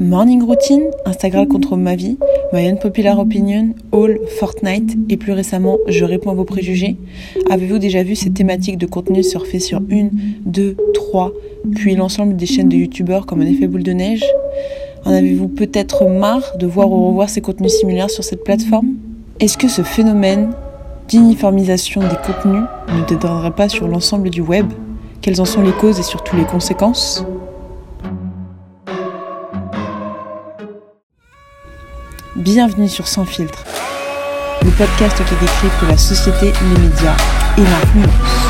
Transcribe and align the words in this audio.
Morning 0.00 0.44
routine, 0.44 0.84
Instagram 1.06 1.48
contrôle 1.48 1.80
ma 1.80 1.96
vie, 1.96 2.18
My 2.52 2.68
Unpopular 2.68 3.18
Opinion, 3.18 3.74
All, 3.92 4.20
Fortnite 4.38 4.96
et 5.08 5.16
plus 5.16 5.32
récemment 5.32 5.76
Je 5.88 6.04
réponds 6.04 6.30
à 6.30 6.34
vos 6.34 6.44
préjugés. 6.44 6.96
Avez-vous 7.50 7.78
déjà 7.78 8.04
vu 8.04 8.14
cette 8.14 8.34
thématique 8.34 8.78
de 8.78 8.86
contenu 8.86 9.24
surfer 9.24 9.58
sur 9.58 9.82
une, 9.88 10.10
deux, 10.46 10.76
trois, 10.94 11.32
puis 11.74 11.96
l'ensemble 11.96 12.36
des 12.36 12.46
chaînes 12.46 12.68
de 12.68 12.76
youtubeurs 12.76 13.26
comme 13.26 13.40
un 13.40 13.46
effet 13.46 13.66
boule 13.66 13.82
de 13.82 13.90
neige? 13.90 14.24
En 15.04 15.10
avez-vous 15.10 15.48
peut-être 15.48 16.06
marre 16.06 16.56
de 16.58 16.66
voir 16.68 16.92
ou 16.92 17.08
revoir 17.08 17.28
ces 17.28 17.40
contenus 17.40 17.72
similaires 17.72 18.10
sur 18.10 18.22
cette 18.22 18.44
plateforme? 18.44 18.94
Est-ce 19.40 19.58
que 19.58 19.66
ce 19.66 19.82
phénomène 19.82 20.50
d'uniformisation 21.08 22.02
des 22.02 22.16
contenus 22.24 22.62
ne 22.96 23.04
déteindrait 23.04 23.50
pas 23.50 23.68
sur 23.68 23.88
l'ensemble 23.88 24.30
du 24.30 24.42
web? 24.42 24.66
Quelles 25.22 25.40
en 25.40 25.44
sont 25.44 25.62
les 25.62 25.72
causes 25.72 25.98
et 25.98 26.04
surtout 26.04 26.36
les 26.36 26.44
conséquences? 26.44 27.24
Bienvenue 32.38 32.88
sur 32.88 33.08
Sans 33.08 33.24
filtre, 33.24 33.64
le 34.62 34.70
podcast 34.70 35.16
qui 35.16 35.34
décrypte 35.40 35.82
la 35.88 35.96
société, 35.96 36.52
les 36.52 36.80
médias 36.82 37.16
et 37.56 37.62
l'influence. 37.62 38.48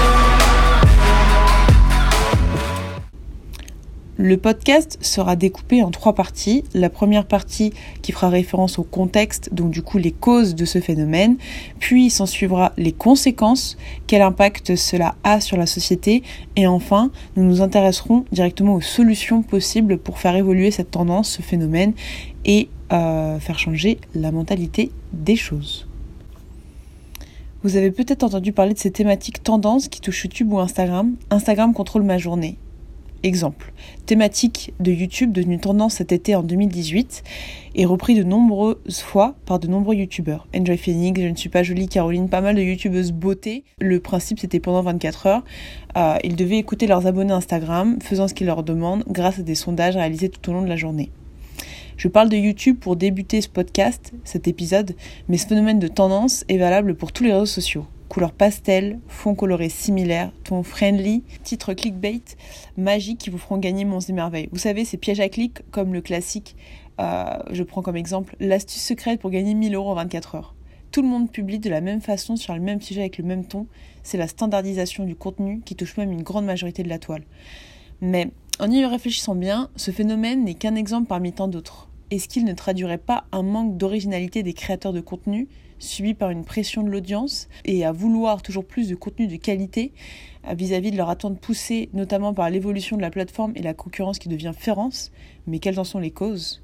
Le 4.18 4.36
podcast 4.36 4.98
sera 5.00 5.36
découpé 5.36 5.82
en 5.82 5.90
trois 5.90 6.14
parties. 6.14 6.64
La 6.74 6.90
première 6.90 7.24
partie 7.24 7.72
qui 8.02 8.12
fera 8.12 8.28
référence 8.28 8.78
au 8.78 8.82
contexte, 8.82 9.54
donc 9.54 9.70
du 9.70 9.80
coup 9.80 9.96
les 9.96 10.12
causes 10.12 10.54
de 10.54 10.66
ce 10.66 10.80
phénomène, 10.80 11.38
puis 11.78 12.10
s'en 12.10 12.26
suivra 12.26 12.72
les 12.76 12.92
conséquences, 12.92 13.78
quel 14.06 14.20
impact 14.20 14.76
cela 14.76 15.14
a 15.24 15.40
sur 15.40 15.56
la 15.56 15.66
société, 15.66 16.22
et 16.56 16.66
enfin 16.66 17.10
nous 17.36 17.44
nous 17.44 17.62
intéresserons 17.62 18.26
directement 18.32 18.74
aux 18.74 18.82
solutions 18.82 19.40
possibles 19.40 19.96
pour 19.96 20.18
faire 20.18 20.36
évoluer 20.36 20.70
cette 20.70 20.90
tendance, 20.90 21.30
ce 21.30 21.40
phénomène, 21.42 21.94
et 22.44 22.68
faire 22.90 23.58
changer 23.58 23.98
la 24.14 24.32
mentalité 24.32 24.90
des 25.12 25.36
choses. 25.36 25.88
Vous 27.64 27.76
avez 27.76 27.90
peut-être 27.90 28.22
entendu 28.22 28.52
parler 28.52 28.72
de 28.72 28.78
ces 28.78 28.92
thématiques 28.92 29.42
tendances 29.42 29.88
qui 29.88 30.00
touchent 30.00 30.22
YouTube 30.24 30.52
ou 30.52 30.60
Instagram. 30.60 31.16
Instagram 31.30 31.74
contrôle 31.74 32.04
ma 32.04 32.16
journée. 32.16 32.56
Exemple, 33.24 33.72
thématique 34.06 34.72
de 34.78 34.92
YouTube 34.92 35.32
devenue 35.32 35.58
tendance 35.58 35.94
cet 35.94 36.12
été 36.12 36.36
en 36.36 36.44
2018 36.44 37.24
et 37.74 37.84
repris 37.84 38.14
de 38.14 38.22
nombreuses 38.22 39.00
fois 39.00 39.34
par 39.44 39.58
de 39.58 39.66
nombreux 39.66 39.96
youtubeurs. 39.96 40.46
Enjoy 40.56 40.76
Phoenix, 40.76 41.20
Je 41.20 41.26
ne 41.26 41.34
suis 41.34 41.48
pas 41.48 41.64
jolie, 41.64 41.88
Caroline, 41.88 42.28
pas 42.28 42.40
mal 42.40 42.54
de 42.54 42.62
youtubeuses 42.62 43.10
beauté. 43.10 43.64
Le 43.80 43.98
principe 43.98 44.38
c'était 44.38 44.60
pendant 44.60 44.82
24 44.82 45.26
heures. 45.26 45.42
Euh, 45.96 46.16
ils 46.22 46.36
devaient 46.36 46.58
écouter 46.58 46.86
leurs 46.86 47.08
abonnés 47.08 47.32
Instagram, 47.32 47.98
faisant 48.00 48.28
ce 48.28 48.34
qu'ils 48.34 48.46
leur 48.46 48.62
demandent 48.62 49.02
grâce 49.08 49.40
à 49.40 49.42
des 49.42 49.56
sondages 49.56 49.96
réalisés 49.96 50.28
tout 50.28 50.48
au 50.48 50.52
long 50.52 50.62
de 50.62 50.68
la 50.68 50.76
journée. 50.76 51.10
Je 51.98 52.06
parle 52.06 52.28
de 52.28 52.36
YouTube 52.36 52.78
pour 52.78 52.94
débuter 52.94 53.40
ce 53.40 53.48
podcast, 53.48 54.12
cet 54.22 54.46
épisode, 54.46 54.94
mais 55.28 55.36
ce 55.36 55.48
phénomène 55.48 55.80
de 55.80 55.88
tendance 55.88 56.44
est 56.46 56.56
valable 56.56 56.94
pour 56.94 57.10
tous 57.10 57.24
les 57.24 57.32
réseaux 57.32 57.44
sociaux. 57.44 57.86
Couleurs 58.08 58.30
pastel, 58.30 59.00
fond 59.08 59.34
coloré 59.34 59.68
similaire, 59.68 60.30
ton 60.44 60.62
friendly, 60.62 61.24
titre 61.42 61.74
clickbait, 61.74 62.22
magique 62.76 63.18
qui 63.18 63.30
vous 63.30 63.38
feront 63.38 63.58
gagner 63.58 63.84
mon 63.84 63.98
merveilles. 64.12 64.48
Vous 64.52 64.60
savez, 64.60 64.84
ces 64.84 64.96
pièges 64.96 65.18
à 65.18 65.28
clics 65.28 65.68
comme 65.72 65.92
le 65.92 66.00
classique, 66.00 66.54
euh, 67.00 67.36
je 67.50 67.64
prends 67.64 67.82
comme 67.82 67.96
exemple 67.96 68.36
l'astuce 68.38 68.80
secrète 68.80 69.18
pour 69.18 69.30
gagner 69.30 69.54
1000 69.54 69.74
euros 69.74 69.90
en 69.90 69.94
24 69.96 70.36
heures. 70.36 70.54
Tout 70.92 71.02
le 71.02 71.08
monde 71.08 71.32
publie 71.32 71.58
de 71.58 71.68
la 71.68 71.80
même 71.80 72.00
façon 72.00 72.36
sur 72.36 72.54
le 72.54 72.60
même 72.60 72.80
sujet 72.80 73.00
avec 73.00 73.18
le 73.18 73.24
même 73.24 73.44
ton. 73.44 73.66
C'est 74.04 74.18
la 74.18 74.28
standardisation 74.28 75.02
du 75.02 75.16
contenu 75.16 75.62
qui 75.64 75.74
touche 75.74 75.96
même 75.96 76.12
une 76.12 76.22
grande 76.22 76.44
majorité 76.44 76.84
de 76.84 76.88
la 76.88 77.00
toile. 77.00 77.24
Mais 78.00 78.30
en 78.60 78.70
y 78.70 78.84
réfléchissant 78.84 79.34
bien, 79.34 79.68
ce 79.74 79.90
phénomène 79.90 80.44
n'est 80.44 80.54
qu'un 80.54 80.76
exemple 80.76 81.08
parmi 81.08 81.32
tant 81.32 81.48
d'autres 81.48 81.87
est-ce 82.10 82.28
qu'il 82.28 82.44
ne 82.44 82.52
traduirait 82.52 82.98
pas 82.98 83.24
un 83.32 83.42
manque 83.42 83.76
d'originalité 83.76 84.42
des 84.42 84.54
créateurs 84.54 84.92
de 84.92 85.00
contenu 85.00 85.48
subi 85.78 86.14
par 86.14 86.30
une 86.30 86.44
pression 86.44 86.82
de 86.82 86.88
l'audience 86.88 87.48
et 87.64 87.84
à 87.84 87.92
vouloir 87.92 88.42
toujours 88.42 88.64
plus 88.64 88.88
de 88.88 88.94
contenu 88.94 89.26
de 89.26 89.36
qualité 89.36 89.92
vis-à-vis 90.50 90.90
de 90.90 90.96
leur 90.96 91.10
attente 91.10 91.38
poussée, 91.38 91.88
notamment 91.92 92.34
par 92.34 92.50
l'évolution 92.50 92.96
de 92.96 93.02
la 93.02 93.10
plateforme 93.10 93.52
et 93.54 93.62
la 93.62 93.74
concurrence 93.74 94.18
qui 94.18 94.28
devient 94.28 94.52
féroce 94.56 95.12
Mais 95.46 95.58
quelles 95.58 95.78
en 95.78 95.84
sont 95.84 95.98
les 95.98 96.10
causes? 96.10 96.62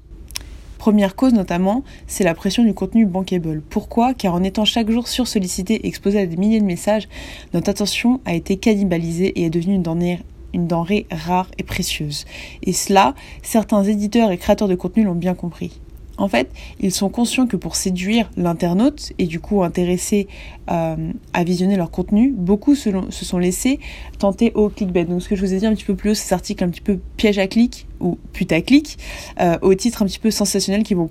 Première 0.77 1.15
cause 1.15 1.33
notamment, 1.33 1.83
c'est 2.05 2.23
la 2.23 2.35
pression 2.35 2.63
du 2.63 2.73
contenu 2.73 3.05
bankable. 3.05 3.61
Pourquoi? 3.61 4.13
Car 4.13 4.33
en 4.33 4.43
étant 4.43 4.65
chaque 4.65 4.91
jour 4.91 5.07
sursollicité 5.07 5.75
et 5.75 5.87
exposé 5.87 6.19
à 6.19 6.25
des 6.25 6.37
milliers 6.37 6.59
de 6.59 6.65
messages, 6.65 7.07
notre 7.53 7.69
attention 7.69 8.19
a 8.25 8.35
été 8.35 8.57
cannibalisée 8.57 9.27
et 9.39 9.45
est 9.45 9.49
devenue 9.49 9.75
une 9.75 9.83
denrée 9.83 10.19
une 10.55 10.67
denrée 10.67 11.05
rare 11.11 11.49
et 11.57 11.63
précieuse. 11.63 12.25
Et 12.63 12.73
cela, 12.73 13.13
certains 13.43 13.83
éditeurs 13.83 14.31
et 14.31 14.37
créateurs 14.37 14.67
de 14.67 14.75
contenu 14.75 15.03
l'ont 15.03 15.13
bien 15.13 15.35
compris. 15.35 15.79
En 16.17 16.29
fait, 16.29 16.49
ils 16.79 16.93
sont 16.93 17.09
conscients 17.09 17.45
que 17.45 17.57
pour 17.57 17.75
séduire 17.75 18.29
l'internaute 18.37 19.11
et 19.17 19.25
du 19.25 19.41
coup 19.41 19.63
intéresser 19.63 20.27
euh, 20.71 21.11
à 21.33 21.43
visionner 21.43 21.75
leur 21.75 21.91
contenu, 21.91 22.31
beaucoup 22.31 22.73
se, 22.73 22.89
sont 23.11 23.37
laissés 23.37 23.79
tenter 24.17 24.53
au 24.55 24.69
clickbait. 24.69 25.03
Donc 25.03 25.21
ce 25.21 25.27
que 25.27 25.35
je 25.35 25.41
vous 25.45 25.53
ai 25.53 25.57
dit 25.57 25.65
un 25.65 25.73
petit 25.73 25.83
peu 25.83 25.95
plus 25.95 26.11
haut, 26.11 26.13
cet 26.13 26.31
article 26.31 26.63
un 26.63 26.69
petit 26.69 26.81
peu 26.81 26.99
piège 27.17 27.37
à 27.37 27.47
clic 27.47 27.85
ou 27.99 28.17
putaclic, 28.31 28.97
euh, 29.41 29.57
au 29.61 29.73
titre 29.73 30.03
un 30.03 30.05
petit 30.05 30.19
peu 30.19 30.31
sensationnel 30.31 30.83
qui 30.83 30.93
vous, 30.93 31.07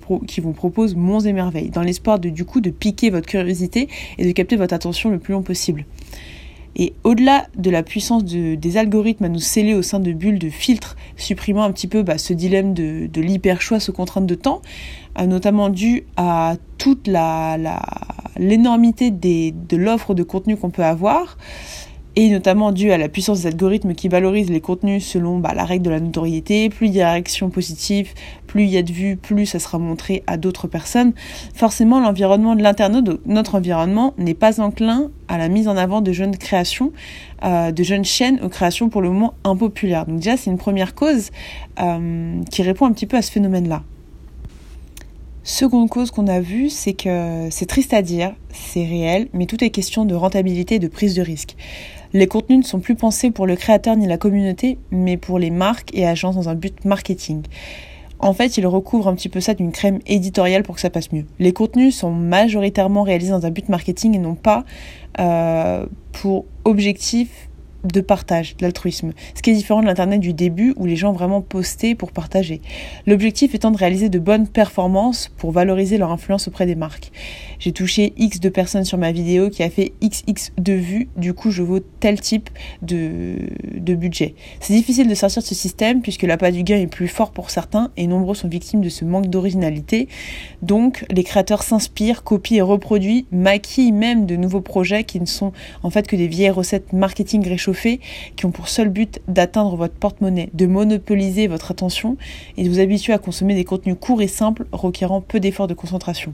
propose 0.53 0.95
monts 0.95 1.19
et 1.19 1.33
merveilles, 1.33 1.69
dans 1.69 1.83
l'espoir 1.83 2.17
de 2.17 2.29
du 2.29 2.45
coup 2.45 2.61
de 2.61 2.71
piquer 2.71 3.11
votre 3.11 3.27
curiosité 3.27 3.87
et 4.17 4.25
de 4.25 4.31
capter 4.31 4.55
votre 4.55 4.73
attention 4.73 5.11
le 5.11 5.19
plus 5.19 5.33
long 5.33 5.43
possible. 5.43 5.85
Et 6.75 6.93
au-delà 7.03 7.47
de 7.55 7.69
la 7.69 7.83
puissance 7.83 8.25
des 8.25 8.77
algorithmes 8.77 9.25
à 9.25 9.29
nous 9.29 9.39
sceller 9.39 9.73
au 9.73 9.81
sein 9.81 9.99
de 9.99 10.11
bulles 10.11 10.39
de 10.39 10.49
filtres, 10.49 10.95
supprimant 11.15 11.63
un 11.63 11.71
petit 11.71 11.87
peu 11.87 12.03
bah, 12.03 12.17
ce 12.17 12.33
dilemme 12.33 12.73
de, 12.73 13.07
de 13.07 13.21
l'hyper-choix 13.21 13.79
sous 13.79 13.93
contrainte 13.93 14.25
de 14.25 14.35
temps, 14.35 14.61
notamment 15.25 15.69
dû 15.69 16.03
à 16.17 16.55
toute 16.77 17.07
l'énormité 18.37 19.11
de 19.11 19.77
l'offre 19.77 20.13
de 20.13 20.23
contenu 20.23 20.57
qu'on 20.57 20.69
peut 20.69 20.83
avoir, 20.83 21.37
et 22.15 22.29
notamment 22.29 22.71
dû 22.71 22.91
à 22.91 22.97
la 22.97 23.09
puissance 23.09 23.41
des 23.41 23.47
algorithmes 23.47 23.93
qui 23.93 24.07
valorisent 24.07 24.49
les 24.49 24.61
contenus 24.61 25.05
selon 25.05 25.39
bah, 25.39 25.53
la 25.53 25.65
règle 25.65 25.85
de 25.85 25.89
la 25.89 25.99
notoriété. 25.99 26.69
Plus 26.69 26.87
il 26.87 26.95
y 26.95 27.01
a 27.01 27.11
réactions 27.11 27.49
positives, 27.49 28.13
plus 28.47 28.63
il 28.63 28.69
y 28.69 28.77
a 28.77 28.83
de 28.83 28.91
vues, 28.91 29.17
plus 29.17 29.45
ça 29.45 29.59
sera 29.59 29.79
montré 29.79 30.23
à 30.27 30.37
d'autres 30.37 30.67
personnes. 30.67 31.13
Forcément, 31.53 31.99
l'environnement 31.99 32.55
de 32.55 32.63
l'internaute, 32.63 33.21
notre 33.25 33.55
environnement, 33.55 34.13
n'est 34.17 34.33
pas 34.33 34.61
enclin 34.61 35.11
à 35.27 35.37
la 35.37 35.49
mise 35.49 35.67
en 35.67 35.75
avant 35.75 36.01
de 36.01 36.11
jeunes 36.11 36.37
créations, 36.37 36.91
euh, 37.43 37.71
de 37.71 37.83
jeunes 37.83 38.05
chaînes 38.05 38.39
aux 38.41 38.49
créations 38.49 38.89
pour 38.89 39.01
le 39.01 39.09
moment 39.09 39.33
impopulaires. 39.43 40.05
Donc 40.05 40.17
déjà, 40.17 40.37
c'est 40.37 40.49
une 40.49 40.57
première 40.57 40.95
cause 40.95 41.31
euh, 41.81 42.41
qui 42.51 42.63
répond 42.63 42.85
un 42.85 42.93
petit 42.93 43.07
peu 43.07 43.17
à 43.17 43.21
ce 43.21 43.31
phénomène-là. 43.31 43.83
Seconde 45.47 45.89
cause 45.89 46.09
qu'on 46.09 46.25
a 46.25 46.39
vue, 46.39 46.71
c'est 46.71 46.93
que 46.93 47.49
c'est 47.51 47.67
triste 47.67 47.93
à 47.93 48.01
dire, 48.01 48.33
c'est 48.51 48.83
réel, 48.83 49.27
mais 49.31 49.45
tout 49.45 49.63
est 49.63 49.69
question 49.69 50.03
de 50.03 50.15
rentabilité 50.15 50.75
et 50.75 50.79
de 50.79 50.87
prise 50.87 51.13
de 51.13 51.21
risque. 51.21 51.55
Les 52.13 52.25
contenus 52.25 52.57
ne 52.57 52.63
sont 52.63 52.79
plus 52.79 52.95
pensés 52.95 53.29
pour 53.29 53.45
le 53.45 53.55
créateur 53.55 53.95
ni 53.95 54.07
la 54.07 54.17
communauté, 54.17 54.79
mais 54.89 55.17
pour 55.17 55.37
les 55.37 55.51
marques 55.51 55.93
et 55.93 56.07
agences 56.07 56.33
dans 56.33 56.49
un 56.49 56.55
but 56.55 56.83
marketing. 56.83 57.43
En 58.17 58.33
fait, 58.33 58.57
ils 58.57 58.65
recouvrent 58.65 59.07
un 59.07 59.13
petit 59.13 59.29
peu 59.29 59.39
ça 59.39 59.53
d'une 59.53 59.71
crème 59.71 59.99
éditoriale 60.07 60.63
pour 60.63 60.73
que 60.73 60.81
ça 60.81 60.89
passe 60.89 61.11
mieux. 61.11 61.25
Les 61.37 61.53
contenus 61.53 61.95
sont 61.95 62.11
majoritairement 62.11 63.03
réalisés 63.03 63.31
dans 63.31 63.45
un 63.45 63.51
but 63.51 63.69
marketing 63.69 64.15
et 64.15 64.19
non 64.19 64.33
pas 64.33 64.65
euh, 65.19 65.85
pour 66.11 66.45
objectif 66.63 67.49
de 67.85 68.01
partage, 68.01 68.55
d'altruisme. 68.57 69.13
Ce 69.35 69.41
qui 69.41 69.51
est 69.51 69.53
différent 69.53 69.81
de 69.81 69.85
l'Internet 69.85 70.19
du 70.19 70.33
début 70.33 70.73
où 70.77 70.85
les 70.85 70.95
gens 70.95 71.11
vraiment 71.11 71.41
postaient 71.41 71.95
pour 71.95 72.11
partager. 72.11 72.61
L'objectif 73.05 73.55
étant 73.55 73.71
de 73.71 73.77
réaliser 73.77 74.09
de 74.09 74.19
bonnes 74.19 74.47
performances 74.47 75.31
pour 75.37 75.51
valoriser 75.51 75.97
leur 75.97 76.11
influence 76.11 76.47
auprès 76.47 76.65
des 76.65 76.75
marques. 76.75 77.11
J'ai 77.59 77.71
touché 77.71 78.13
X 78.17 78.39
de 78.39 78.49
personnes 78.49 78.85
sur 78.85 78.97
ma 78.97 79.11
vidéo 79.11 79.49
qui 79.49 79.63
a 79.63 79.69
fait 79.69 79.93
XX 80.01 80.51
de 80.57 80.73
vues, 80.73 81.09
du 81.17 81.33
coup 81.33 81.51
je 81.51 81.63
vaux 81.63 81.79
tel 81.79 82.19
type 82.19 82.49
de, 82.81 83.35
de 83.77 83.95
budget. 83.95 84.35
C'est 84.59 84.73
difficile 84.73 85.07
de 85.07 85.15
sortir 85.15 85.41
de 85.41 85.47
ce 85.47 85.55
système 85.55 86.01
puisque 86.01 86.23
l'appât 86.23 86.51
du 86.51 86.63
gain 86.63 86.77
est 86.77 86.87
plus 86.87 87.07
fort 87.07 87.31
pour 87.31 87.49
certains 87.49 87.91
et 87.97 88.07
nombreux 88.07 88.35
sont 88.35 88.47
victimes 88.47 88.81
de 88.81 88.89
ce 88.89 89.05
manque 89.05 89.27
d'originalité. 89.27 90.07
Donc 90.61 91.05
les 91.11 91.23
créateurs 91.23 91.63
s'inspirent, 91.63 92.23
copient 92.23 92.57
et 92.57 92.61
reproduisent, 92.61 93.25
maquillent 93.31 93.91
même 93.91 94.25
de 94.25 94.35
nouveaux 94.35 94.61
projets 94.61 95.03
qui 95.03 95.19
ne 95.19 95.25
sont 95.25 95.51
en 95.83 95.89
fait 95.89 96.07
que 96.07 96.15
des 96.15 96.27
vieilles 96.27 96.49
recettes 96.49 96.93
marketing 96.93 97.47
réchauffées 97.47 97.74
qui 98.35 98.45
ont 98.45 98.51
pour 98.51 98.69
seul 98.69 98.89
but 98.89 99.21
d'atteindre 99.27 99.75
votre 99.75 99.93
porte-monnaie, 99.93 100.49
de 100.53 100.65
monopoliser 100.65 101.47
votre 101.47 101.71
attention 101.71 102.17
et 102.57 102.63
de 102.63 102.69
vous 102.69 102.79
habituer 102.79 103.13
à 103.13 103.17
consommer 103.17 103.55
des 103.55 103.65
contenus 103.65 103.95
courts 103.99 104.21
et 104.21 104.27
simples 104.27 104.65
requérant 104.71 105.21
peu 105.21 105.39
d'efforts 105.39 105.67
de 105.67 105.73
concentration. 105.73 106.33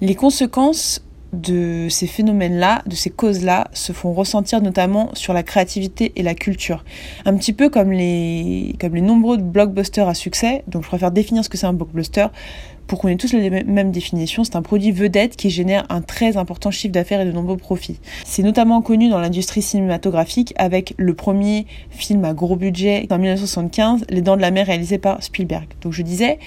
Les 0.00 0.14
conséquences 0.14 1.02
de 1.32 1.86
ces 1.88 2.06
phénomènes-là, 2.06 2.82
de 2.86 2.94
ces 2.94 3.10
causes-là, 3.10 3.68
se 3.72 3.92
font 3.92 4.12
ressentir 4.12 4.60
notamment 4.60 5.10
sur 5.14 5.32
la 5.32 5.42
créativité 5.42 6.12
et 6.16 6.22
la 6.22 6.34
culture. 6.34 6.84
Un 7.24 7.36
petit 7.36 7.52
peu 7.52 7.68
comme 7.68 7.92
les, 7.92 8.74
comme 8.80 8.94
les 8.94 9.00
nombreux 9.00 9.36
blockbusters 9.36 10.08
à 10.08 10.14
succès, 10.14 10.64
donc 10.66 10.82
je 10.82 10.88
préfère 10.88 11.10
définir 11.10 11.44
ce 11.44 11.48
que 11.48 11.56
c'est 11.56 11.66
un 11.66 11.72
blockbuster 11.72 12.26
pour 12.90 12.98
qu'on 12.98 13.06
ait 13.06 13.16
tous 13.16 13.32
les 13.32 13.50
mêmes 13.50 13.92
définitions. 13.92 14.42
C'est 14.42 14.56
un 14.56 14.62
produit 14.62 14.90
vedette 14.90 15.36
qui 15.36 15.48
génère 15.48 15.86
un 15.90 16.02
très 16.02 16.36
important 16.36 16.72
chiffre 16.72 16.92
d'affaires 16.92 17.20
et 17.20 17.24
de 17.24 17.30
nombreux 17.30 17.56
profits. 17.56 18.00
C'est 18.24 18.42
notamment 18.42 18.82
connu 18.82 19.08
dans 19.08 19.20
l'industrie 19.20 19.62
cinématographique 19.62 20.52
avec 20.56 20.94
le 20.96 21.14
premier 21.14 21.66
film 21.90 22.24
à 22.24 22.34
gros 22.34 22.56
budget 22.56 23.06
en 23.10 23.18
1975, 23.18 24.06
Les 24.08 24.22
Dents 24.22 24.36
de 24.36 24.42
la 24.42 24.50
Mer 24.50 24.66
réalisé 24.66 24.98
par 24.98 25.22
Spielberg. 25.22 25.68
Donc 25.82 25.92
je 25.92 26.02
disais, 26.02 26.40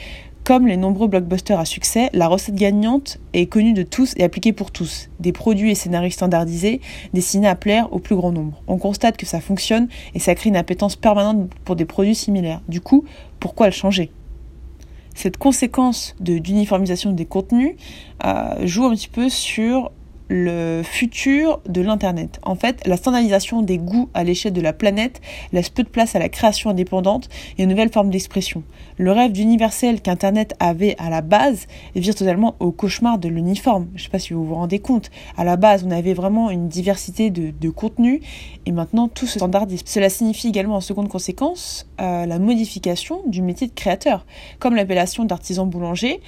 comme 0.44 0.68
les 0.68 0.76
nombreux 0.76 1.08
blockbusters 1.08 1.60
à 1.60 1.66
succès, 1.66 2.10
la 2.12 2.28
recette 2.28 2.56
gagnante 2.56 3.18
est 3.34 3.46
connue 3.46 3.74
de 3.74 3.84
tous 3.84 4.14
et 4.18 4.24
appliquée 4.24 4.52
pour 4.52 4.72
tous. 4.72 5.10
Des 5.20 5.32
produits 5.32 5.72
et 5.72 5.76
scénarios 5.76 6.12
standardisés 6.12 6.82
destinés 7.14 7.48
à 7.48 7.56
plaire 7.56 7.92
au 7.94 8.00
plus 8.00 8.16
grand 8.16 8.32
nombre. 8.32 8.62
On 8.68 8.78
constate 8.78 9.16
que 9.16 9.26
ça 9.26 9.40
fonctionne 9.40 9.88
et 10.14 10.20
ça 10.20 10.36
crée 10.36 10.50
une 10.50 10.58
appétence 10.58 10.98
permanente 10.98 11.50
pour 11.64 11.76
des 11.76 11.86
produits 11.86 12.16
similaires. 12.16 12.62
Du 12.68 12.82
coup, 12.82 13.06
pourquoi 13.40 13.68
le 13.68 13.72
changer? 13.72 14.12
Cette 15.16 15.38
conséquence 15.38 16.16
d'uniformisation 16.20 17.12
des 17.12 17.26
contenus 17.26 17.76
euh, 18.26 18.66
joue 18.66 18.86
un 18.86 18.96
petit 18.96 19.10
peu 19.10 19.30
sur 19.30 19.92
le 20.30 20.82
futur 20.84 21.62
de 21.68 21.82
l'Internet. 21.82 22.40
En 22.44 22.56
fait, 22.56 22.86
la 22.88 22.98
standardisation 22.98 23.62
des 23.62 23.78
goûts 23.78 24.10
à 24.14 24.24
l'échelle 24.24 24.54
de 24.54 24.62
la 24.62 24.74
planète 24.74 25.22
laisse 25.52 25.70
peu 25.70 25.84
de 25.84 25.90
place 25.90 26.16
à 26.16 26.20
la 26.20 26.30
création 26.30 26.70
indépendante 26.70 27.30
et 27.58 27.64
aux 27.64 27.68
nouvelles 27.68 27.92
formes 27.92 28.10
d'expression. 28.10 28.64
Le 28.98 29.12
rêve 29.12 29.32
d'universel 29.32 30.02
qu'Internet 30.02 30.56
avait 30.60 30.96
à 30.98 31.10
la 31.10 31.22
base 31.22 31.68
vire 31.96 32.16
totalement 32.16 32.56
au 32.60 32.72
cauchemar 32.72 33.18
de 33.18 33.28
l'uniforme. 33.28 33.88
Je 33.96 34.02
ne 34.02 34.04
sais 34.06 34.10
pas 34.10 34.20
si 34.20 34.34
vous 34.34 34.46
vous 34.46 34.56
rendez 34.56 34.80
compte. 34.80 35.12
À 35.38 35.44
la 35.44 35.56
base, 35.56 35.84
on 35.86 35.92
avait 35.92 36.14
vraiment 36.14 36.50
une 36.50 36.68
diversité 36.68 37.30
de, 37.30 37.52
de 37.60 37.70
contenus 37.70 38.22
et 38.66 38.72
maintenant 38.72 39.08
tout 39.08 39.28
se 39.28 39.40
standardise. 39.40 39.82
Cela 39.86 40.10
signifie 40.10 40.48
également 40.48 40.76
en 40.76 40.82
seconde 40.82 41.10
conséquence 41.10 41.88
euh, 42.02 42.26
la 42.26 42.40
modification 42.40 43.22
du 43.28 43.42
métier 43.42 43.68
de 43.68 43.74
créateur. 43.74 44.26
Comme 44.60 44.76
l'appellation 44.76 45.26
d'artisan 45.26 45.66
boulanger, 45.66 46.22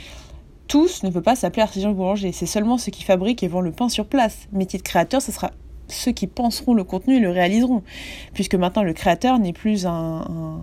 tous 0.68 1.04
ne 1.04 1.10
peut 1.10 1.22
pas 1.22 1.36
s'appeler 1.36 1.62
artisan 1.62 1.92
boulanger. 1.92 2.32
C'est 2.32 2.46
seulement 2.46 2.78
ceux 2.78 2.92
qui 2.92 3.04
fabriquent 3.04 3.44
et 3.44 3.48
vendent 3.48 3.66
le 3.66 3.72
pain 3.72 3.90
sur 3.90 4.06
place. 4.06 4.48
Métier 4.52 4.80
de 4.80 4.84
créateur, 4.84 5.22
ce 5.22 5.32
sera 5.32 5.52
ceux 5.88 6.12
qui 6.12 6.28
penseront 6.28 6.74
le 6.74 6.84
contenu 6.84 7.18
et 7.18 7.20
le 7.20 7.30
réaliseront. 7.30 7.84
Puisque 8.34 8.56
maintenant, 8.56 8.84
le 8.84 8.94
créateur 8.94 9.40
n'est 9.40 9.54
plus 9.54 9.86
un, 9.86 10.62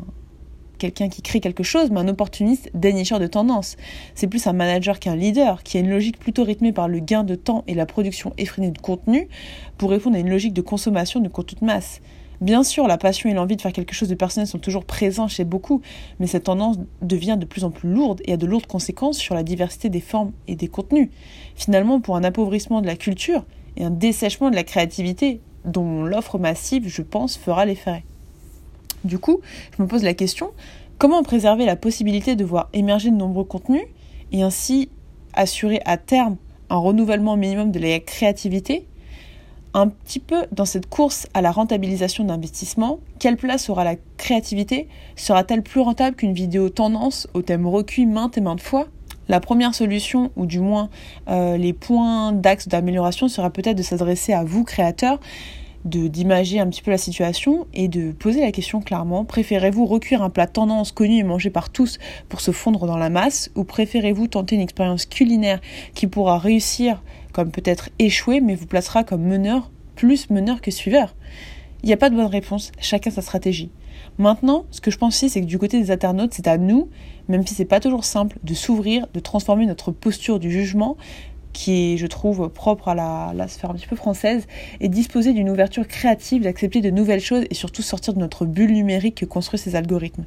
quelqu'un 0.79 1.09
qui 1.09 1.23
crée 1.23 1.39
quelque 1.39 1.63
chose, 1.63 1.91
mais 1.91 2.01
un 2.01 2.09
opportuniste 2.09 2.71
dénicheur 2.75 3.21
de 3.21 3.29
tendance. 3.29 3.77
C'est 4.17 4.27
plus 4.27 4.47
un 4.49 4.53
manager 4.53 4.99
qu'un 4.99 5.15
leader, 5.15 5.63
qui 5.63 5.77
a 5.77 5.81
une 5.81 5.91
logique 5.91 6.19
plutôt 6.19 6.43
rythmée 6.43 6.73
par 6.73 6.89
le 6.89 6.99
gain 6.99 7.23
de 7.23 7.37
temps 7.37 7.63
et 7.69 7.75
la 7.75 7.87
production 7.87 8.33
effrénée 8.37 8.73
de 8.73 8.79
contenu 8.79 9.29
pour 9.79 9.91
répondre 9.91 10.17
à 10.17 10.19
une 10.19 10.31
logique 10.31 10.55
de 10.55 10.63
consommation 10.63 11.21
de 11.21 11.29
contenu 11.29 11.61
de 11.61 11.67
masse. 11.67 12.01
Bien 12.43 12.65
sûr, 12.65 12.89
la 12.89 12.99
passion 12.99 13.31
et 13.31 13.35
l'envie 13.35 13.55
de 13.55 13.63
faire 13.63 13.73
quelque 13.73 13.95
chose 13.95 14.09
de 14.09 14.17
personnel 14.17 14.49
sont 14.49 14.59
toujours 14.59 14.85
présents 14.85 15.29
chez 15.29 15.45
beaucoup, 15.45 15.81
mais 16.19 16.27
cette 16.27 16.43
tendance 16.43 16.77
devient 17.01 17.37
de 17.39 17.45
plus 17.45 17.63
en 17.63 17.71
plus 17.71 17.89
lourde 17.89 18.21
et 18.25 18.33
a 18.33 18.37
de 18.37 18.47
lourdes 18.47 18.67
conséquences 18.67 19.17
sur 19.17 19.37
la 19.37 19.45
diversité 19.45 19.91
des 19.91 20.01
formes 20.01 20.33
et 20.49 20.57
des 20.57 20.67
contenus. 20.67 21.09
Finalement, 21.55 22.01
pour 22.01 22.17
un 22.17 22.25
appauvrissement 22.25 22.81
de 22.81 22.89
la 22.89 22.97
culture 22.97 23.45
et 23.77 23.85
un 23.85 23.91
dessèchement 23.91 24.51
de 24.51 24.57
la 24.57 24.65
créativité, 24.65 25.41
dont 25.65 26.03
l'offre 26.03 26.41
massive, 26.41 26.89
je 26.89 27.03
pense, 27.03 27.37
fera 27.37 27.65
l'effet. 27.65 28.03
Du 29.05 29.21
coup, 29.21 29.41
je 29.79 29.81
me 29.81 29.87
pose 29.87 30.03
la 30.03 30.15
question, 30.15 30.51
comment 30.99 31.23
préserver 31.23 31.65
la 31.65 31.77
possibilité 31.77 32.35
de 32.35 32.45
voir 32.45 32.71
émerger 32.73 33.13
de 33.13 33.17
nombreux 33.17 33.45
contenus 33.45 33.85
et 34.33 34.43
ainsi 34.43 34.89
assurer 35.33 35.81
à 35.85 35.97
terme 35.97 36.39
un 36.71 36.79
renouvellement 36.79 37.37
minimum 37.37 37.71
de 37.71 37.79
la 37.79 38.01
créativité? 38.01 38.89
Un 39.75 39.89
petit 39.89 40.21
peu 40.21 40.47
dans 40.53 40.65
cette 40.65 40.89
course 40.89 41.27
à 41.35 41.41
la 41.41 41.51
rentabilisation 41.51 42.25
d'investissement, 42.25 43.01
quelle 43.19 43.37
place 43.37 43.71
aura 43.71 43.85
la 43.85 43.97
créativité? 44.17 44.89
Sera-t-elle 45.17 45.63
plus 45.63 45.81
rentable 45.81 46.17
qu'une 46.17 46.35
vidéo 46.35 46.69
tendance 46.69 47.29
au 47.35 47.43
thème 47.43 47.67
recuit 47.67 48.07
maintes 48.07 48.37
et 48.39 48.41
maintes 48.41 48.61
fois? 48.61 48.87
La 49.29 49.41
première 49.41 49.75
solution, 49.75 50.31
ou 50.37 50.47
du 50.47 50.61
moins 50.61 50.91
euh, 51.29 51.57
les 51.57 51.73
points 51.73 52.33
d'axe 52.33 52.69
d'amélioration, 52.69 53.29
sera 53.29 53.51
peut-être 53.51 53.77
de 53.77 53.83
s'adresser 53.83 54.33
à 54.33 54.45
vous, 54.45 54.65
créateurs, 54.65 55.21
d'imager 55.85 56.61
un 56.61 56.69
petit 56.69 56.83
peu 56.83 56.91
la 56.91 56.99
situation 56.99 57.67
et 57.75 57.89
de 57.89 58.13
poser 58.13 58.41
la 58.41 58.53
question 58.53 58.81
clairement 58.81 59.25
préférez-vous 59.25 59.85
recuire 59.85 60.23
un 60.23 60.31
plat 60.31 60.47
tendance 60.47 60.93
connu 60.93 61.19
et 61.19 61.23
mangé 61.25 61.51
par 61.51 61.71
tous 61.71 61.99
pour 62.29 62.41
se 62.41 62.53
fondre 62.53 62.87
dans 62.87 62.97
la 62.97 63.11
masse 63.11 63.51
ou 63.57 63.65
préférez-vous 63.65 64.29
tenter 64.29 64.55
une 64.55 64.61
expérience 64.61 65.07
culinaire 65.07 65.61
qui 65.95 66.07
pourra 66.07 66.39
réussir 66.39 67.03
comme 67.33 67.51
peut-être 67.51 67.89
échouer, 67.99 68.41
mais 68.41 68.55
vous 68.55 68.67
placera 68.67 69.05
comme 69.05 69.23
meneur, 69.23 69.71
plus 69.97 70.31
meneur 70.31 70.61
que 70.61 70.71
suiveur? 70.71 71.15
Il 71.83 71.87
n'y 71.87 71.93
a 71.93 71.97
pas 71.97 72.11
de 72.11 72.15
bonne 72.15 72.27
réponse, 72.27 72.71
chacun 72.79 73.11
sa 73.11 73.23
stratégie. 73.23 73.71
Maintenant, 74.19 74.67
ce 74.71 74.81
que 74.81 74.91
je 74.91 74.99
pense 74.99 75.17
c'est 75.17 75.41
que 75.41 75.47
du 75.47 75.59
côté 75.59 75.81
des 75.81 75.91
internautes, 75.91 76.35
c'est 76.35 76.47
à 76.47 76.59
nous, 76.59 76.89
même 77.29 77.47
si 77.47 77.55
c'est 77.55 77.65
pas 77.65 77.81
toujours 77.81 78.05
simple, 78.05 78.39
de 78.45 78.55
s'ouvrir, 78.55 79.07
de 79.15 79.21
transformer 79.21 79.67
notre 79.67 79.91
posture 79.91 80.39
du 80.39 80.51
jugement 80.51 80.97
qui 81.53 81.93
est, 81.93 81.97
je 81.97 82.07
trouve, 82.07 82.49
propre 82.49 82.89
à 82.89 82.95
la, 82.95 83.49
sphère 83.49 83.71
un 83.71 83.75
petit 83.75 83.87
peu 83.87 83.97
française, 83.97 84.47
et 84.81 84.89
disposer 84.89 85.33
d'une 85.33 85.51
ouverture 85.51 85.87
créative, 85.87 86.43
d'accepter 86.43 86.81
de 86.81 86.91
nouvelles 86.91 87.21
choses 87.21 87.45
et 87.51 87.55
surtout 87.55 87.83
sortir 87.83 88.15
de 88.15 88.19
notre 88.19 88.47
bulle 88.47 88.73
numérique 88.73 89.17
que 89.17 89.25
construisent 89.25 89.63
ces 89.63 89.77
algorithmes. 89.77 90.25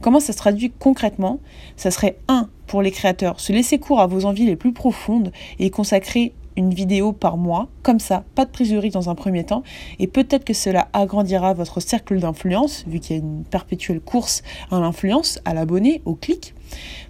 Comment 0.00 0.20
ça 0.20 0.32
se 0.32 0.38
traduit 0.38 0.72
concrètement? 0.78 1.40
Ça 1.76 1.90
serait 1.90 2.18
un 2.28 2.48
pour 2.66 2.82
les 2.82 2.90
créateurs, 2.90 3.40
se 3.40 3.52
laisser 3.52 3.78
court 3.78 4.00
à 4.00 4.06
vos 4.06 4.24
envies 4.24 4.46
les 4.46 4.56
plus 4.56 4.72
profondes 4.72 5.32
et 5.58 5.70
consacrer 5.70 6.32
une 6.56 6.72
vidéo 6.72 7.12
par 7.12 7.36
mois, 7.36 7.68
comme 7.82 8.00
ça, 8.00 8.24
pas 8.34 8.44
de 8.44 8.50
prise 8.50 8.72
dans 8.92 9.10
un 9.10 9.14
premier 9.14 9.44
temps, 9.44 9.62
et 9.98 10.06
peut-être 10.06 10.44
que 10.44 10.54
cela 10.54 10.88
agrandira 10.92 11.54
votre 11.54 11.80
cercle 11.80 12.18
d'influence, 12.18 12.84
vu 12.86 13.00
qu'il 13.00 13.16
y 13.16 13.18
a 13.18 13.22
une 13.22 13.44
perpétuelle 13.44 14.00
course 14.00 14.42
à 14.70 14.80
l'influence, 14.80 15.40
à 15.44 15.54
l'abonné, 15.54 16.02
au 16.04 16.14
clic. 16.14 16.54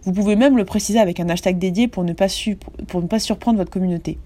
Vous 0.05 0.13
pouvez 0.13 0.37
même 0.37 0.57
le 0.57 0.65
préciser 0.65 0.99
avec 0.99 1.21
un 1.21 1.29
hashtag 1.29 1.59
dédié 1.59 1.89
pour 1.89 2.05
ne 2.05 2.13
pas 2.13 2.29
surprendre 2.29 3.59
votre 3.59 3.71
communauté. 3.71 4.19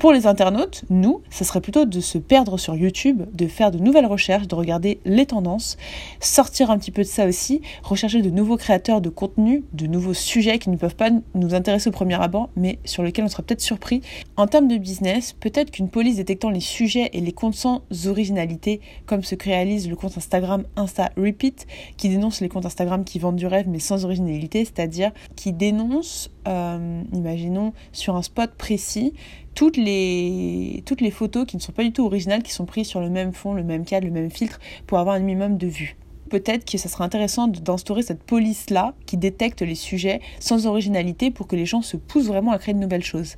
Pour 0.00 0.14
les 0.14 0.26
internautes, 0.26 0.86
nous, 0.88 1.20
ce 1.28 1.44
serait 1.44 1.60
plutôt 1.60 1.84
de 1.84 2.00
se 2.00 2.16
perdre 2.16 2.56
sur 2.56 2.74
YouTube, 2.74 3.24
de 3.34 3.46
faire 3.46 3.70
de 3.70 3.76
nouvelles 3.76 4.06
recherches, 4.06 4.48
de 4.48 4.54
regarder 4.54 4.98
les 5.04 5.26
tendances, 5.26 5.76
sortir 6.20 6.70
un 6.70 6.78
petit 6.78 6.90
peu 6.90 7.02
de 7.02 7.06
ça 7.06 7.26
aussi, 7.26 7.60
rechercher 7.82 8.22
de 8.22 8.30
nouveaux 8.30 8.56
créateurs 8.56 9.02
de 9.02 9.10
contenu, 9.10 9.62
de 9.74 9.86
nouveaux 9.86 10.14
sujets 10.14 10.58
qui 10.58 10.70
ne 10.70 10.78
peuvent 10.78 10.96
pas 10.96 11.10
nous 11.34 11.54
intéresser 11.54 11.90
au 11.90 11.92
premier 11.92 12.14
abord, 12.14 12.48
mais 12.56 12.78
sur 12.86 13.02
lesquels 13.02 13.26
on 13.26 13.28
sera 13.28 13.42
peut-être 13.42 13.60
surpris. 13.60 14.00
En 14.38 14.46
termes 14.46 14.68
de 14.68 14.78
business, 14.78 15.34
peut-être 15.34 15.70
qu'une 15.70 15.90
police 15.90 16.16
détectant 16.16 16.48
les 16.48 16.60
sujets 16.60 17.10
et 17.12 17.20
les 17.20 17.32
comptes 17.32 17.56
sans 17.56 17.82
originalité, 18.06 18.80
comme 19.04 19.20
que 19.20 19.44
réalise 19.44 19.86
le 19.86 19.96
compte 19.96 20.16
Instagram 20.16 20.64
Insta 20.76 21.10
Repeat, 21.18 21.66
qui 21.98 22.08
dénonce 22.08 22.40
les 22.40 22.48
comptes 22.48 22.64
Instagram 22.64 23.04
qui 23.04 23.18
vendent 23.18 23.36
du 23.36 23.46
rêve 23.46 23.68
mais 23.68 23.80
sans 23.80 24.06
originalité, 24.06 24.64
c'est-à-dire 24.64 25.12
qui 25.36 25.52
dénonce, 25.52 26.30
euh, 26.48 27.02
imaginons, 27.12 27.72
sur 27.92 28.16
un 28.16 28.22
spot 28.22 28.50
précis, 28.56 29.12
toutes 29.54 29.76
les, 29.76 30.82
toutes 30.86 31.00
les 31.00 31.10
photos 31.10 31.46
qui 31.46 31.56
ne 31.56 31.60
sont 31.60 31.72
pas 31.72 31.82
du 31.82 31.92
tout 31.92 32.04
originales, 32.04 32.42
qui 32.42 32.52
sont 32.52 32.66
prises 32.66 32.86
sur 32.86 33.00
le 33.00 33.10
même 33.10 33.32
fond, 33.32 33.54
le 33.54 33.64
même 33.64 33.84
cadre, 33.84 34.06
le 34.06 34.12
même 34.12 34.30
filtre, 34.30 34.60
pour 34.86 34.98
avoir 34.98 35.16
un 35.16 35.20
minimum 35.20 35.58
de 35.58 35.66
vues. 35.66 35.96
Peut-être 36.30 36.64
que 36.64 36.78
ça 36.78 36.88
serait 36.88 37.02
intéressant 37.02 37.48
d'instaurer 37.48 38.02
cette 38.02 38.22
police-là 38.22 38.94
qui 39.04 39.16
détecte 39.16 39.62
les 39.62 39.74
sujets 39.74 40.20
sans 40.38 40.66
originalité 40.66 41.32
pour 41.32 41.48
que 41.48 41.56
les 41.56 41.66
gens 41.66 41.82
se 41.82 41.96
poussent 41.96 42.28
vraiment 42.28 42.52
à 42.52 42.58
créer 42.58 42.72
de 42.72 42.78
nouvelles 42.78 43.02
choses. 43.02 43.34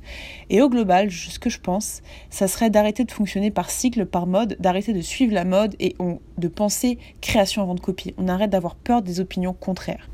Et 0.51 0.61
au 0.61 0.69
global, 0.69 1.09
ce 1.09 1.39
que 1.39 1.49
je 1.49 1.59
pense, 1.59 2.03
ça 2.29 2.47
serait 2.47 2.69
d'arrêter 2.69 3.03
de 3.03 3.11
fonctionner 3.11 3.49
par 3.49 3.71
cycle, 3.71 4.05
par 4.05 4.27
mode, 4.27 4.57
d'arrêter 4.59 4.93
de 4.93 5.01
suivre 5.01 5.33
la 5.33 5.43
mode 5.43 5.75
et 5.79 5.95
de 6.37 6.47
penser 6.47 6.99
création 7.19 7.63
avant 7.63 7.73
de 7.73 7.79
copier. 7.79 8.13
On 8.19 8.27
arrête 8.27 8.51
d'avoir 8.51 8.75
peur 8.75 9.01
des 9.01 9.19
opinions 9.19 9.53
contraires. 9.53 10.07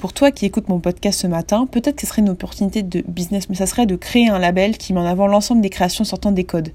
Pour 0.00 0.14
toi 0.14 0.30
qui 0.30 0.46
écoutes 0.46 0.70
mon 0.70 0.80
podcast 0.80 1.20
ce 1.20 1.26
matin, 1.26 1.68
peut-être 1.70 1.96
que 1.96 2.00
ce 2.00 2.06
serait 2.06 2.22
une 2.22 2.30
opportunité 2.30 2.82
de 2.82 3.04
business, 3.06 3.50
mais 3.50 3.54
ça 3.54 3.66
serait 3.66 3.84
de 3.84 3.96
créer 3.96 4.30
un 4.30 4.38
label 4.38 4.78
qui 4.78 4.94
met 4.94 5.00
en 5.00 5.04
avant 5.04 5.26
l'ensemble 5.26 5.60
des 5.60 5.68
créations 5.68 6.04
sortant 6.04 6.32
des 6.32 6.44
codes, 6.44 6.70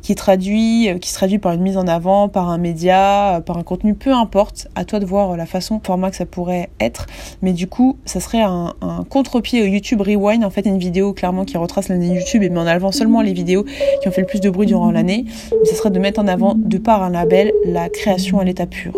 qui 0.00 0.14
traduit, 0.14 0.88
euh, 0.88 0.96
qui 0.96 1.10
se 1.10 1.14
traduit 1.14 1.38
par 1.38 1.52
une 1.52 1.60
mise 1.60 1.76
en 1.76 1.86
avant, 1.86 2.30
par 2.30 2.48
un 2.48 2.56
média, 2.56 3.36
euh, 3.36 3.40
par 3.40 3.58
un 3.58 3.64
contenu, 3.64 3.92
peu 3.92 4.14
importe. 4.14 4.68
À 4.76 4.86
toi 4.86 4.98
de 4.98 5.04
voir 5.04 5.36
la 5.36 5.44
façon, 5.44 5.78
format 5.84 6.08
que 6.08 6.16
ça 6.16 6.24
pourrait 6.24 6.70
être. 6.80 7.04
Mais 7.42 7.52
du 7.52 7.66
coup, 7.66 7.98
ça 8.06 8.18
serait 8.18 8.40
un, 8.40 8.72
contre-pied 9.10 9.62
au 9.62 9.66
YouTube 9.66 10.00
Rewind, 10.00 10.42
en 10.42 10.50
fait, 10.50 10.64
une 10.64 10.78
vidéo 10.78 11.12
clairement 11.12 11.44
qui 11.44 11.58
retrace 11.58 11.88
l'année 11.88 12.14
YouTube 12.14 12.42
et 12.42 12.48
met 12.48 12.60
en 12.60 12.66
avant 12.66 12.92
seulement 12.92 13.20
les 13.20 13.34
vidéos 13.34 13.66
qui 14.00 14.08
ont 14.08 14.10
fait 14.10 14.22
le 14.22 14.26
plus 14.26 14.40
de 14.40 14.48
bruit 14.48 14.66
durant 14.66 14.90
l'année. 14.90 15.26
Mais 15.52 15.66
ça 15.66 15.74
serait 15.74 15.90
de 15.90 15.98
mettre 15.98 16.18
en 16.18 16.26
avant, 16.26 16.54
de 16.56 16.78
par 16.78 17.02
un 17.02 17.10
label, 17.10 17.52
la 17.66 17.90
création 17.90 18.40
à 18.40 18.44
l'état 18.44 18.64
pur. 18.64 18.94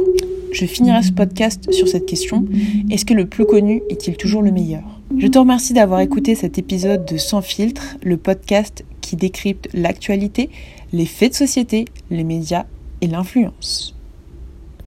Je 0.53 0.67
finirai 0.67 1.03
ce 1.03 1.13
podcast 1.13 1.73
sur 1.73 1.89
cette 1.89 2.07
question. 2.07 2.45
Est-ce 2.91 3.05
que 3.05 3.15
le 3.15 3.27
plus 3.27 3.47
connu 3.47 3.83
est-il 3.89 4.17
toujours 4.17 4.43
le 4.43 4.53
meilleur? 4.53 4.83
Je 5.17 5.27
te 5.27 5.39
remercie 5.39 5.73
d'avoir 5.73 6.01
écouté 6.01 6.35
cet 6.35 6.59
épisode 6.59 7.07
de 7.07 7.17
Sans 7.17 7.41
filtre, 7.41 7.97
le 8.03 8.17
podcast 8.19 8.85
qui 9.01 9.17
décrypte 9.17 9.69
l'actualité, 9.73 10.51
les 10.93 11.07
faits 11.07 11.33
de 11.33 11.37
société, 11.37 11.87
les 12.11 12.25
médias 12.25 12.67
et 13.01 13.07
l'influence. 13.07 13.95